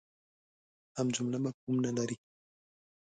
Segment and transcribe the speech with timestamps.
[0.97, 2.17] هم جمله مفهوم نه لري.